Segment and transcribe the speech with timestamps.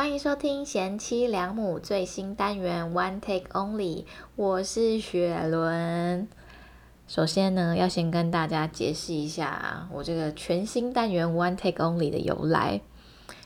[0.00, 6.26] 欢迎收听贤妻良母最新单元 One Take Only，我是雪伦。
[7.06, 12.80] 首先呢，要先跟大家解释一下我这个全新单元 One Take Only 的由来。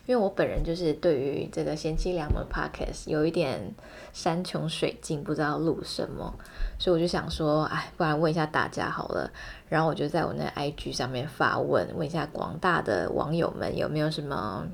[0.05, 3.73] 因为我本人就是对于这个贤妻良母 podcast 有一点
[4.13, 6.31] 山穷水尽，不知道录什么，
[6.77, 9.31] 所以我就想说，哎，不然问一下大家好了。
[9.67, 14.67] 然后我就在我那 IG 上面发问，问一下广大的网友们有没有什么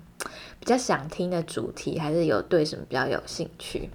[0.59, 3.89] 比较想听的主题，还是有对什么比较有兴趣。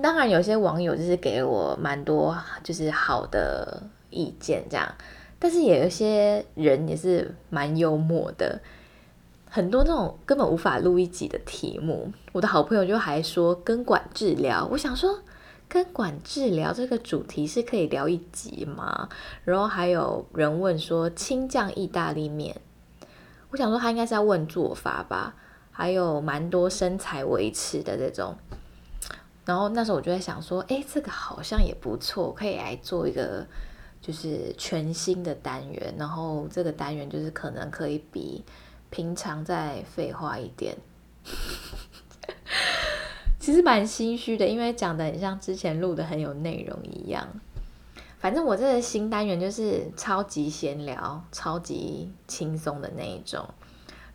[0.00, 4.94] 当然，有些网友就是给我蛮多就是好的意见，这样，
[5.40, 8.60] 但是也有些人也是蛮幽默的。
[9.52, 14.68] 很多那种根本无法录一集的题目，我的好朋友就还说根管治疗。
[14.70, 15.18] 我想说，
[15.68, 19.08] 根管治疗这个主题是可以聊一集吗？
[19.44, 22.60] 然后还有人问说青酱意大利面，
[23.50, 25.34] 我想说他应该是要问做法吧。
[25.72, 28.36] 还有蛮多身材维持的这种，
[29.44, 33.44] 然后那时候我就在想说，哎，这个好像也不错，可以来做一个
[34.00, 35.92] 就是全新的单元。
[35.98, 38.44] 然后这个单元就是可能可以比。
[38.90, 40.76] 平常再废话一点，
[43.38, 47.26] 其实蛮心虚的，因为讲的很像之前录的很有内容一样。
[48.18, 53.48] 反正我这个新单元就是超级闲聊、超级轻松的那一种，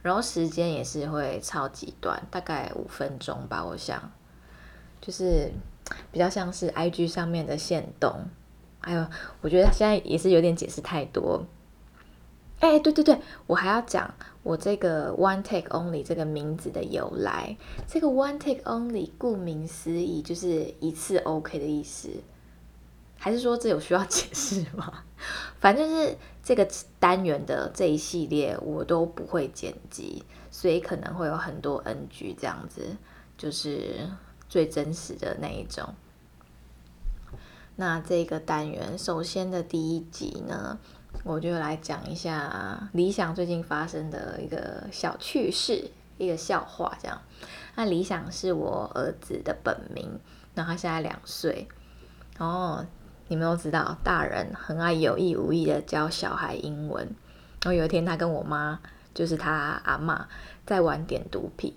[0.03, 3.65] 然后时间也是会超级短，大概五分钟吧。
[3.65, 4.11] 我想，
[5.01, 5.51] 就是
[6.11, 8.27] 比较像是 IG 上面的线动。
[8.79, 9.07] 还有，
[9.41, 11.43] 我觉得现在也是有点解释太多。
[12.65, 17.55] 哎，对对对，我还要讲我这个 One Take Only 这个名字的由来。
[17.87, 22.09] 这个 One Take Only 顾名思义就是一次 OK 的意思，
[23.19, 25.03] 还是说这有需要解释吗？
[25.59, 26.67] 反正是这个
[26.99, 32.81] 单元的这一系列我都不会剪辑，所以可能会有很多 NG 这样子，
[33.37, 34.09] 就是
[34.49, 35.93] 最真实的那一种。
[37.75, 40.79] 那这个单元首先的第一集呢？
[41.25, 47.19] 我就来讲一下理想最近发生的一个小趣事，一个笑话这样。
[47.73, 50.07] 那理想是我儿子的本名，
[50.53, 51.67] 然后他现在两岁。
[52.37, 52.85] 哦，
[53.27, 57.03] 你们都知道，大人很爱有意无意的教小孩英文。
[57.63, 58.79] 然后有一天，他跟我妈，
[59.15, 60.27] 就是他阿妈，
[60.63, 61.75] 在玩点读笔。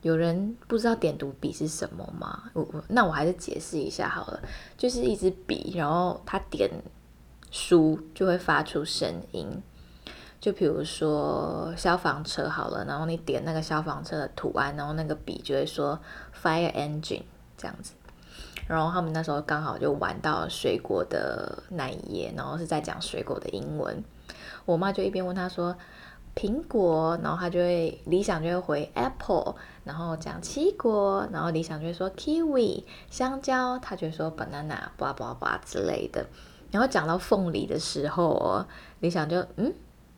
[0.00, 2.44] 有人不知道点读笔是什么吗？
[2.54, 4.40] 我那我还是解释一下好了，
[4.78, 6.70] 就是一支笔，然后他点。
[7.50, 9.62] 书就会发出声音，
[10.40, 15.98] 就比如说消防车好了，然后你点那个消防车的图案，然后那个笔就会说
[16.42, 17.22] fire engine
[17.56, 17.92] 这样子。
[18.66, 24.02] 然后他们那时候刚好就玩到水果的那一页，然后是在讲水果的英文。
[24.64, 25.76] 我妈就一边问他说
[26.34, 29.54] 苹果，然后他就会理想就会回 apple，
[29.84, 36.26] 然后讲奇异果，然后理想就会说 kiwi 香蕉，他就会说 banana 叭叭叭之类的。
[36.76, 38.66] 然后讲到凤梨的时候，哦
[39.00, 39.72] 李想就嗯，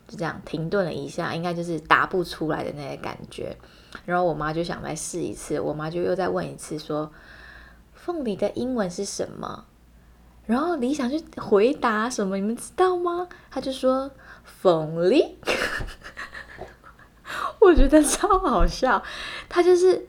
[0.09, 3.57] 就这样停顿了一下，应该就是答不出来的那个感觉。
[4.05, 7.13] 然后我妈就想再试一次，我妈就又再问一次，说
[7.95, 9.67] 凤梨的英文是什么？
[10.47, 13.29] 然后李想就回答什么，你们知道吗？
[13.53, 14.11] 他就说
[14.43, 15.39] 凤梨，
[17.63, 19.01] 我觉得超好笑，
[19.49, 20.09] 他就是。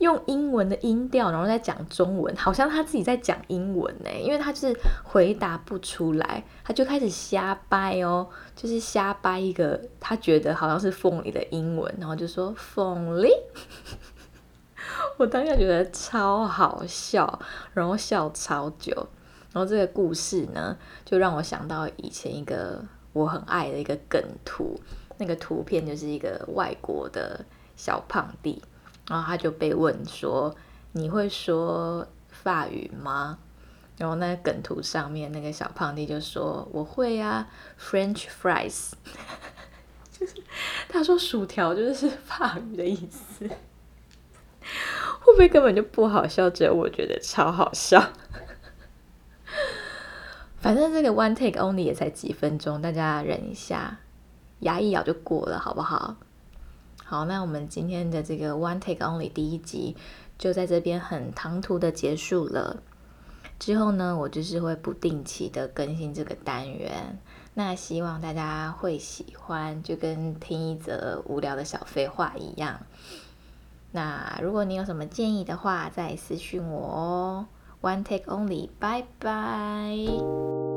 [0.00, 4.74] 用英文的音调，然后再讲中文，好像他自己在讲英文呢，因为他就是
[5.04, 13.28] 回答不出来，他就开始瞎掰哦，就是瞎掰一个他觉得好像是凤梨的英文，然后就说凤梨，
[15.18, 17.38] 我当下觉得超好笑，
[17.74, 18.94] 然后笑超久，
[19.52, 20.74] 然后这个故事呢，
[21.04, 22.82] 就让我想到以前一个
[23.12, 24.80] 我很爱的一个梗图，
[25.18, 27.44] 那个图片就是一个外国的
[27.76, 28.62] 小胖弟。
[29.10, 30.54] 然后他就被问说
[30.94, 33.40] ：“你会说法语吗？”
[33.98, 38.92] 然后那梗图上面那个小胖弟就说：“我会啊，French fries。
[40.16, 40.34] ”就是
[40.88, 46.48] 他说薯条就是法语的意思，会不会根本就不好笑？
[46.48, 48.12] 只有我觉得超好笑。
[50.58, 53.98] 反正这个 one take only 也才几分钟，大家忍一下，
[54.60, 56.16] 牙一咬就过了，好不好？
[57.10, 59.96] 好，那我们今天的这个 One Take Only 第一集
[60.38, 62.84] 就在这边很唐突的结束了。
[63.58, 67.18] 之后呢，我就是会不定期的更新这个单元，
[67.52, 72.78] 那希望大家会喜欢，就跟听一则无聊的小废话一样。
[73.90, 77.46] 那如果你有什么建议的话，再私讯我哦。
[77.82, 80.69] One Take Only，拜拜。